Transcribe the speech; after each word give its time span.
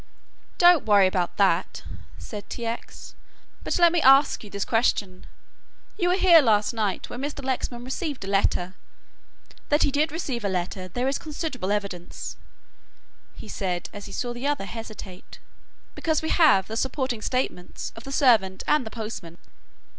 "Don't 0.57 0.83
worry 0.87 1.05
about 1.05 1.37
that," 1.37 1.83
said 2.17 2.49
T. 2.49 2.65
X., 2.65 3.13
"but 3.63 3.77
let 3.77 3.91
me 3.91 4.01
ask 4.01 4.43
you 4.43 4.49
this 4.49 4.65
question. 4.65 5.27
You 5.95 6.09
were 6.09 6.15
here 6.15 6.41
last 6.41 6.73
night 6.73 7.07
when 7.07 7.21
Mr. 7.21 7.45
Lexman 7.45 7.85
received 7.85 8.25
a 8.25 8.27
letter. 8.27 8.73
That 9.69 9.83
he 9.83 9.91
did 9.91 10.11
receive 10.11 10.43
a 10.43 10.49
letter, 10.49 10.87
there 10.87 11.07
is 11.07 11.19
considerable 11.19 11.71
evidence," 11.71 12.35
he 13.35 13.47
said 13.47 13.91
as 13.93 14.07
he 14.07 14.11
saw 14.11 14.33
the 14.33 14.47
other 14.47 14.65
hesitate, 14.65 15.37
"because 15.93 16.23
we 16.23 16.29
have 16.29 16.65
the 16.67 16.75
supporting 16.77 17.21
statements 17.21 17.93
of 17.95 18.03
the 18.03 18.11
servant 18.11 18.63
and 18.65 18.87
the 18.87 18.89
postman." 18.89 19.37